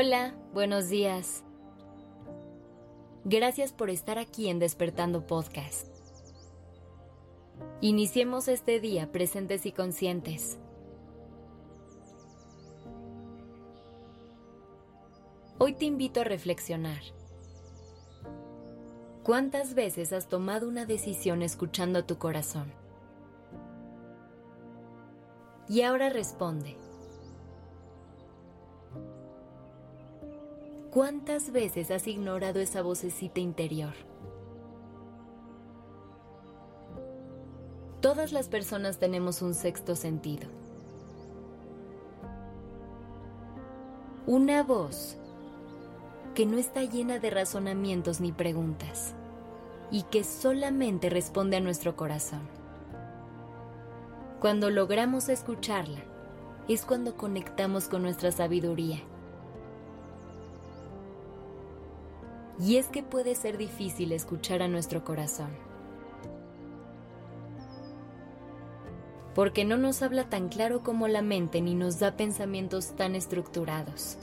[0.00, 1.42] Hola, buenos días.
[3.24, 5.88] Gracias por estar aquí en Despertando Podcast.
[7.80, 10.56] Iniciemos este día presentes y conscientes.
[15.58, 17.02] Hoy te invito a reflexionar.
[19.24, 22.72] ¿Cuántas veces has tomado una decisión escuchando tu corazón?
[25.68, 26.76] Y ahora responde.
[30.98, 33.94] ¿Cuántas veces has ignorado esa vocecita interior?
[38.00, 40.48] Todas las personas tenemos un sexto sentido.
[44.26, 45.16] Una voz
[46.34, 49.14] que no está llena de razonamientos ni preguntas
[49.92, 52.40] y que solamente responde a nuestro corazón.
[54.40, 56.02] Cuando logramos escucharla,
[56.66, 59.04] es cuando conectamos con nuestra sabiduría
[62.60, 65.50] Y es que puede ser difícil escuchar a nuestro corazón.
[69.34, 74.18] Porque no nos habla tan claro como la mente ni nos da pensamientos tan estructurados.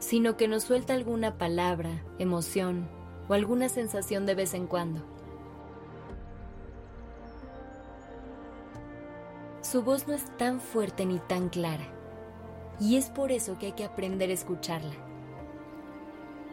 [0.00, 2.88] Sino que nos suelta alguna palabra, emoción
[3.28, 5.04] o alguna sensación de vez en cuando.
[9.60, 11.97] Su voz no es tan fuerte ni tan clara
[12.80, 14.94] y es por eso que hay que aprender a escucharla.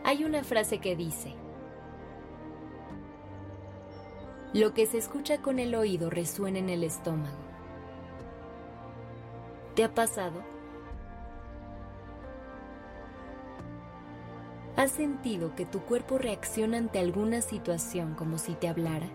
[0.04, 1.34] Hay una frase que dice,
[4.54, 7.38] lo que se escucha con el oído resuena en el estómago.
[9.76, 10.42] ¿Te ha pasado?
[14.78, 19.08] ¿Has sentido que tu cuerpo reacciona ante alguna situación como si te hablara?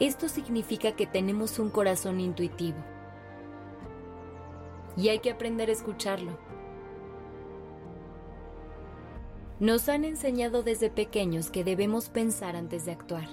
[0.00, 2.78] Esto significa que tenemos un corazón intuitivo
[4.98, 6.36] y hay que aprender a escucharlo.
[9.60, 13.28] Nos han enseñado desde pequeños que debemos pensar antes de actuar.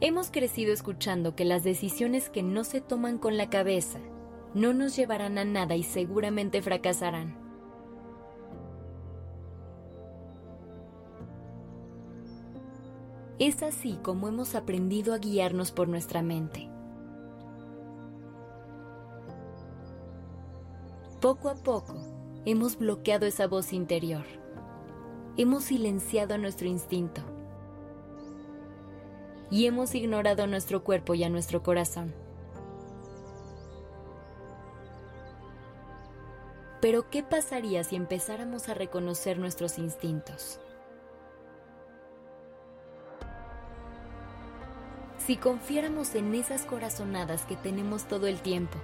[0.00, 3.98] Hemos crecido escuchando que las decisiones que no se toman con la cabeza
[4.54, 7.36] no nos llevarán a nada y seguramente fracasarán.
[13.40, 16.77] Es así como hemos aprendido a guiarnos por nuestra mente.
[21.20, 21.96] Poco a poco
[22.44, 24.24] hemos bloqueado esa voz interior.
[25.36, 27.22] Hemos silenciado nuestro instinto.
[29.50, 32.14] Y hemos ignorado a nuestro cuerpo y a nuestro corazón.
[36.80, 40.60] Pero ¿qué pasaría si empezáramos a reconocer nuestros instintos?
[45.26, 48.78] Si confiáramos en esas corazonadas que tenemos todo el tiempo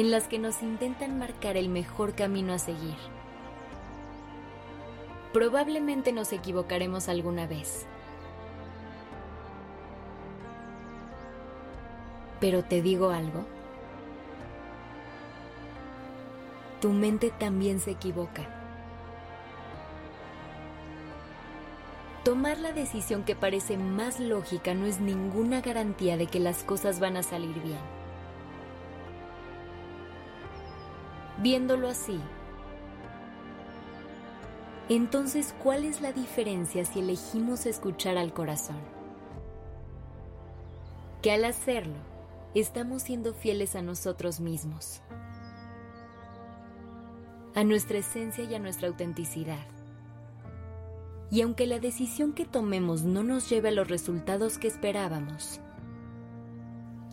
[0.00, 2.94] en las que nos intentan marcar el mejor camino a seguir.
[5.32, 7.84] Probablemente nos equivocaremos alguna vez.
[12.38, 13.44] Pero te digo algo.
[16.80, 18.46] Tu mente también se equivoca.
[22.22, 27.00] Tomar la decisión que parece más lógica no es ninguna garantía de que las cosas
[27.00, 27.97] van a salir bien.
[31.40, 32.20] Viéndolo así,
[34.88, 38.78] entonces, ¿cuál es la diferencia si elegimos escuchar al corazón?
[41.20, 41.98] Que al hacerlo,
[42.54, 45.02] estamos siendo fieles a nosotros mismos,
[47.54, 49.66] a nuestra esencia y a nuestra autenticidad.
[51.30, 55.60] Y aunque la decisión que tomemos no nos lleve a los resultados que esperábamos,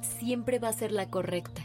[0.02, 1.65] siempre va a ser la correcta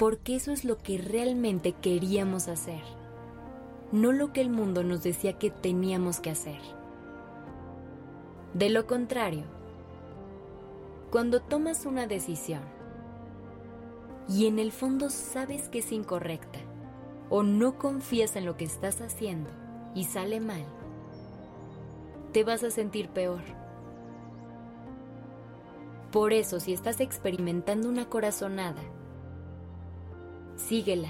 [0.00, 2.80] porque eso es lo que realmente queríamos hacer,
[3.92, 6.58] no lo que el mundo nos decía que teníamos que hacer.
[8.54, 9.44] De lo contrario,
[11.10, 12.62] cuando tomas una decisión
[14.26, 16.60] y en el fondo sabes que es incorrecta
[17.28, 19.50] o no confías en lo que estás haciendo
[19.94, 20.64] y sale mal,
[22.32, 23.42] te vas a sentir peor.
[26.10, 28.80] Por eso, si estás experimentando una corazonada
[30.60, 31.08] síguela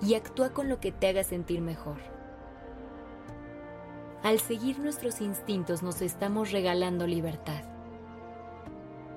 [0.00, 1.98] y actúa con lo que te haga sentir mejor.
[4.22, 7.62] Al seguir nuestros instintos nos estamos regalando libertad.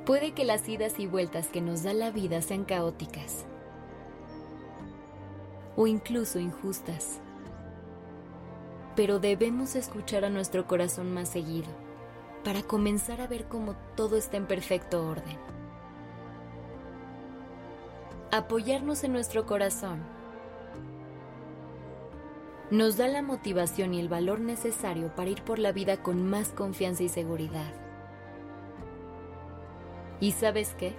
[0.05, 3.45] Puede que las idas y vueltas que nos da la vida sean caóticas
[5.75, 7.21] o incluso injustas,
[8.95, 11.69] pero debemos escuchar a nuestro corazón más seguido
[12.43, 15.60] para comenzar a ver cómo todo está en perfecto orden.
[18.33, 19.99] Apoyarnos en nuestro corazón
[22.69, 26.47] nos da la motivación y el valor necesario para ir por la vida con más
[26.53, 27.73] confianza y seguridad.
[30.21, 30.95] ¿Y sabes qué?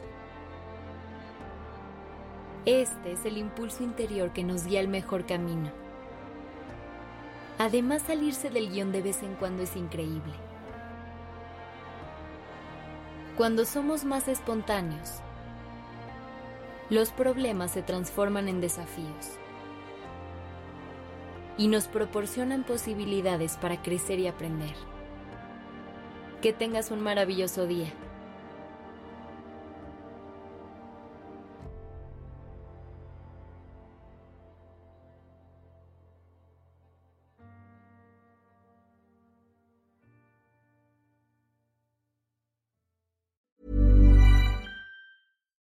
[2.66, 5.72] Este es el impulso interior que nos guía al mejor camino.
[7.58, 10.34] Además, salirse del guion de vez en cuando es increíble.
[13.38, 15.22] Cuando somos más espontáneos,
[16.92, 19.38] los problemas se transforman en desafíos
[21.56, 24.74] y nos proporcionan posibilidades para crecer y aprender.
[26.42, 27.90] Que tengas un maravilloso día.